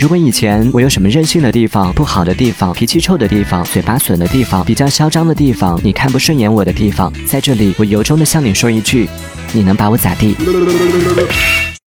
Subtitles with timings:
[0.00, 9.08] 如果以前我有什么任性的地方、不好的地方、脾气臭的地方、嘴巴损的地方、比较嚣张的地方，你看不顺眼我的地方，在这里我由衷的向你说一句，
[9.52, 10.36] 你能把我咋地？